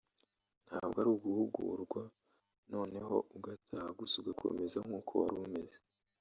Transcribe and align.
Ntabwo 0.67 0.95
ari 1.01 1.09
uguhugurwa 1.15 2.01
none 2.71 2.97
ho 3.07 3.17
ugataha 3.35 3.89
gusa 3.99 4.13
ugakomeza 4.21 4.77
nk’uko 4.85 5.11
wari 5.21 5.37
umeze 5.45 5.79